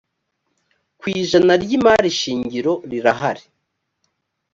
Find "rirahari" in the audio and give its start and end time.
2.89-3.43